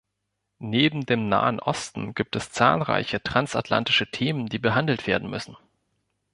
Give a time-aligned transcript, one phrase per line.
[0.57, 5.55] Neben dem Nahen Osten gibt es zahlreiche transatlantische Themen, die behandelt werden müssen.